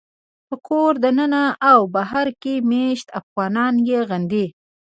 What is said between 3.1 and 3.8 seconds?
افغانان